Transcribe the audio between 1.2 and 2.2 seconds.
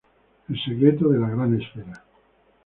gran esfera.